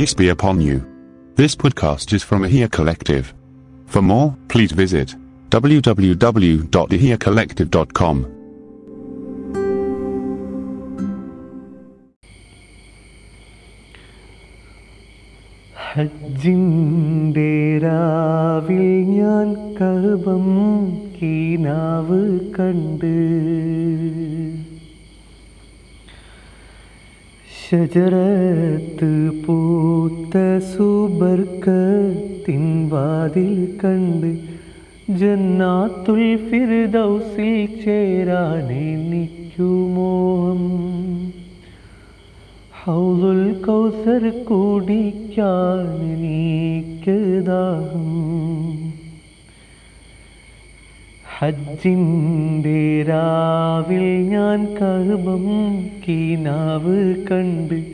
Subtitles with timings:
[0.00, 0.84] Peace be upon you.
[1.36, 3.32] This podcast is from Ahia Collective.
[3.86, 5.14] For more, please visit
[5.50, 8.26] www.ahiacollective.com.
[16.16, 17.52] ഹജ്ജിൻ്റെ
[17.84, 19.48] രാവിൽ ഞാൻ
[19.78, 20.46] കൽബം
[21.16, 22.20] കീനാവ്
[22.56, 23.12] കണ്ട്
[27.71, 34.37] ഷജറത്ത് പൂത്ത സുബർക്കത്തിൻ വാതിൽ കണ്ട്
[35.09, 38.67] ജന്നാത്തുൽ ഫിർദൗസിൽ ചേരാൻ
[39.93, 40.61] മോഹം.
[42.85, 48.50] ഹൗലുൽ കൗസർ കുടിക്കാൻ എനിക്ക് ദാഹം
[51.43, 55.45] ഹജ്ജിന്റെ രാവിൽ ഞാൻ കഴുബം
[56.07, 57.85] കീനാവ് കണ്ട്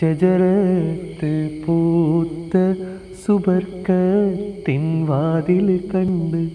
[0.00, 2.74] ശജരത്ത് പൂത്ത
[3.26, 6.50] സുബർക്കത്തിൻ വാതിൽ കണ്ട്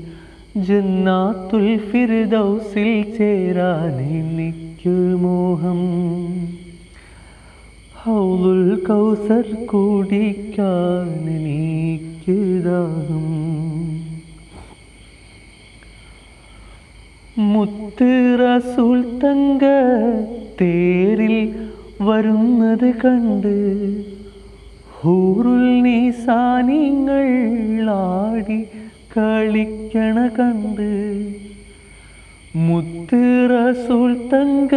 [0.58, 5.81] ജന്നാത്തുൽ ഫിർദൗസിൽ ചേരാൻ എനിക്ക് മോഹം.
[7.95, 13.65] ഹൗലുൽ കൗസർ കുടിക്കാൻ എനിക്ക് ദാഹം.
[17.36, 19.64] മുത്ത് റസൂൽ തങ്ക
[20.61, 21.33] തേരിൽ
[22.02, 23.55] വരുന്നത് കണ്ട്
[25.00, 27.25] ഹൂറുൽ നീസാനിങ്ങൾ
[27.95, 28.59] ആടി
[29.16, 30.88] കളിക്കണ കണ്ട്
[32.59, 34.73] മുത്ത് റസൂൽ തങ്ക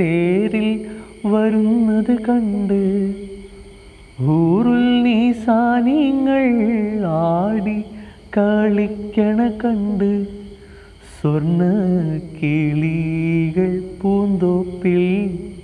[0.00, 0.68] തേരിൽ
[1.26, 2.82] വരുന്നത് കണ്ട്
[4.32, 6.44] ഊറുൽ നീസാനിങ്ങൾ
[7.14, 7.78] ആടി
[8.36, 10.10] കളിക്കണ കണ്ട്
[11.20, 11.62] സ്വർണ
[12.36, 15.04] കിളികൾ പൂന്തോപ്പിൽ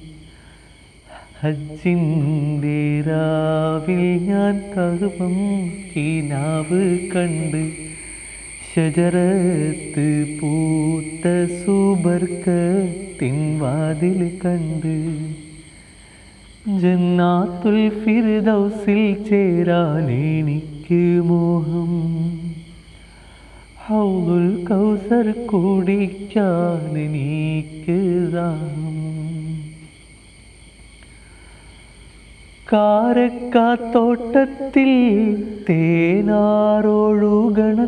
[1.43, 5.33] ഹജ്ജിന്റെ രാവിൽ ഞാൻ കറുപം
[5.95, 7.71] കിനാവ് കണ്ട്
[8.75, 15.17] ശജരത്ത് പൂത്ത സുബർക്കത്തിൻ വാതിൽ കണ്ട്.
[16.81, 22.11] ജന്നാത്തുൽ ഫിർദൗസിൽ ചേരാൻ എനിക്ക് മോഹം.
[23.87, 29.12] ഹൗദുൽ കൗസർ കുടിക്കാൻ എനിക്ക് ദാഹം.
[32.73, 34.91] കാരക്കാത്തോട്ടത്തിൽ
[35.67, 36.33] തേനാറോഴുകണ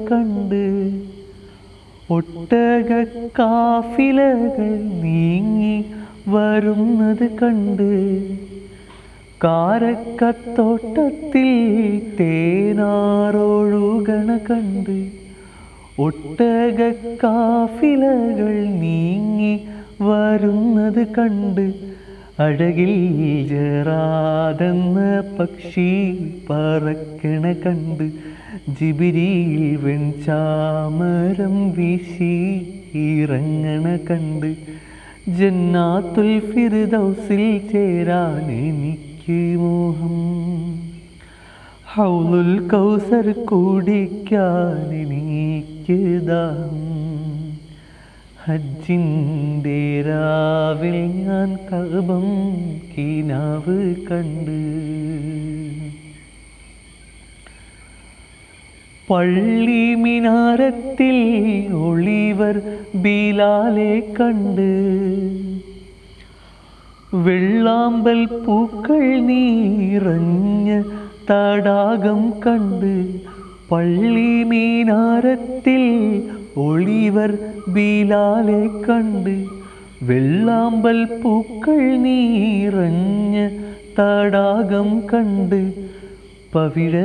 [0.06, 0.64] കണ്ട്
[2.10, 3.04] ഒട്ടക
[3.40, 4.72] കാഫിലകൾ
[5.04, 5.78] നീങ്ങി
[6.28, 7.90] വരുന്നത് കണ്ട്
[9.44, 11.50] കാരക്കത്തോട്ടത്തിൽ
[12.20, 14.98] തേനാറോഴുകണ കണ്ട്
[16.00, 16.80] ഒട്ടക
[17.24, 19.54] കാഫിലകൾ നീങ്ങി
[20.02, 21.96] വരുന്നത് കണ്ട്
[22.40, 23.14] അഴകിൽ
[23.48, 25.90] ജറാതെന്ന പക്ഷി
[26.50, 28.12] പറക്കണ കണ്ട്
[28.80, 34.56] ജിബിരിയിൽ വെൺചാമരം വീശി ഇറങ്ങണ കണ്ട്
[35.28, 40.18] ജന്നാത്തുൽ ഫിർദൗസിൽ ചേരാൻ എനിക്ക് മോഹം.
[41.96, 47.05] ഹൗലുൽ കൗസർ കുടിക്കാൻ എനിക്ക് ദാഹം.
[48.48, 52.24] ഹജ്ജിന്റെ രാവിൽ ഞാൻ കൽബം
[52.98, 54.60] കിനാവ് കണ്ട്.
[59.10, 61.18] പള്ളി മിനാരത്തിൽ
[61.74, 62.62] ഒളിവർ
[62.96, 64.70] ബീലാലെ കണ്ട്.
[67.14, 70.84] വെള്ളാമ്പൽ പൂക്കൾ നീറഞ്ഞ
[71.32, 73.20] തടാകം കണ്ട്.
[73.72, 75.84] പള്ളി മീനാരത്തിൽ
[76.62, 77.32] ഒളിവർ
[77.70, 79.36] ബീലാലെ കണ്ട്
[80.02, 83.36] വെള്ളാമ്പൽ പൂക്കൾ നീറഞ്ഞ
[83.98, 85.62] തടാകം കണ്ട്
[86.54, 86.96] പവിഴ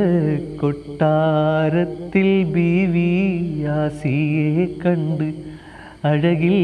[0.61, 3.11] കൊട്ടാരത്തിൽ ബീവി
[3.63, 5.29] യാസിയെ കണ്ട്
[6.05, 6.59] അഴകിൽ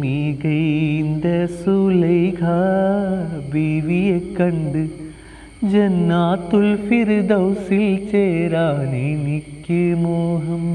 [0.00, 2.42] മികൈന്ത സുലൈഖ
[3.52, 4.82] ബീവിയെ കണ്ട്
[5.66, 10.66] ജന്നാത്തുൽ ഫിർദൗസിൽ ചേരാൻ എനിക്ക് മോഹം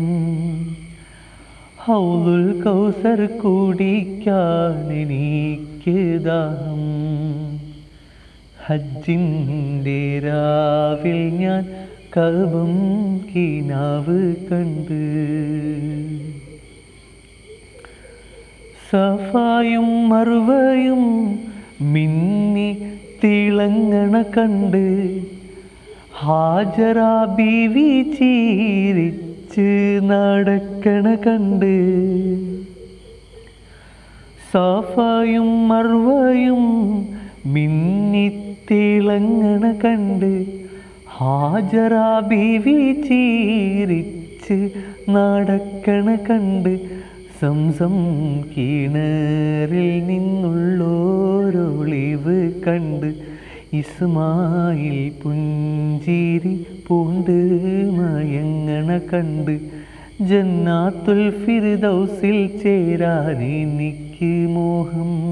[1.87, 6.81] ഹൗലുൽ കൗസർ കുടിക്കാൻ എനിക്ക് ദാഹം.
[8.65, 11.65] ഹജ്ജിന്റെ രാവിൽ ഞാൻ
[12.17, 12.75] കവും
[13.35, 15.03] കിനാവ് കണ്ട്.
[18.91, 21.03] സഫായും മറുവയും
[21.81, 22.77] മിന്നി
[23.23, 25.21] തിളങ്ങണ കണ്ട്.
[26.13, 29.30] ഹാജറ ബീവി ചീരിച്ച്
[30.01, 31.73] നടക്കണ കണ്ട്
[34.53, 36.63] സാഫായും മർവയും
[37.45, 38.43] മിന്നിത്തിളങ്ങണ
[39.85, 40.31] കണ്ട്
[41.13, 44.57] ഹാജറാ ബീവി ചീരിച്ച്
[45.09, 46.73] നടക്കണ കണ്ട്
[47.41, 47.95] സംസം
[48.55, 50.79] കിണറിൽ നിന്നുള്ളോരൊളിവ്
[52.67, 53.09] കണ്ട്
[53.73, 56.53] ഇസ്മായിൽ പുഞ്ചിരി
[56.87, 57.31] പൂണ്ട്
[57.93, 59.59] മയങ്ങണ കണ്ട്
[60.21, 65.31] ജന്നാത്തുൽ ഫിർദൗസിൽ ചേരാൻ എനിക്ക് മോഹം.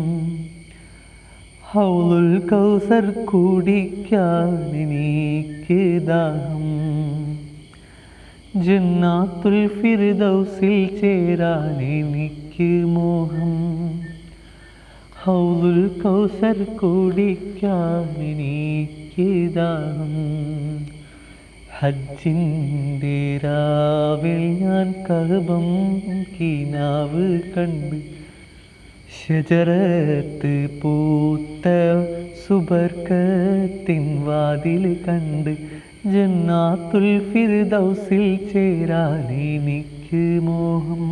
[1.62, 6.60] ഹൗലുൽ കൗസർ കുടിക്കാൻ എനിക്ക് ദാഹം.
[8.66, 13.80] ജന്നാത്തുൽ ഫിർദൗസിൽ ചേരാൻ എനിക്ക് മോഹം.
[15.24, 20.99] ഹൗലുൽ കൗസർ കുടിക്കാൻ എനിക്ക് ദാഹം.
[21.82, 25.68] ഹജ്ജിന്റെ രാവിൽ ഞാൻ കഹബം
[26.40, 28.02] കിനാവ് കണ്ട്
[29.12, 31.68] ഷജറത്ത് പൂത്ത
[32.48, 35.58] സുബർക്കത്തിൻ വാതിൽ കണ്ട്
[36.06, 41.06] ജന്നാത്തുൽ ഫിർദൗസിൽ ചേരാൻ എനിക്ക് മോഹം.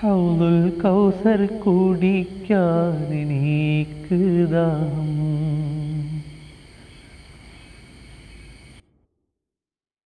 [0.00, 5.81] ഹൗലുൽ കൗസർ കുടിക്കാൻ എനിക്ക് ദാഹം.